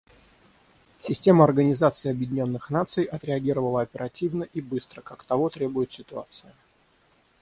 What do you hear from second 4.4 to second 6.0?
и быстро, как того требует